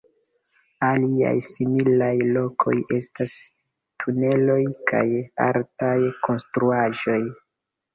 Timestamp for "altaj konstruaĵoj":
5.51-7.25